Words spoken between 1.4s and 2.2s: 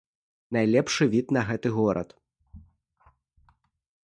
гэты горад.